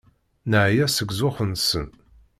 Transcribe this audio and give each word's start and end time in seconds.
Neɛya 0.49 0.85
seg 0.89 1.09
zzux-nsen. 1.13 1.87